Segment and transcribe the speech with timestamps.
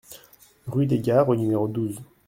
[0.65, 2.01] Rue des Gards au numéro douze